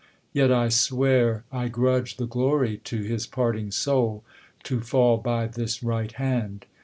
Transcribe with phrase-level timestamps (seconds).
[0.33, 4.23] Yet I swear, I grudge the glory to his parting soul
[4.63, 6.65] To fall by this right hand.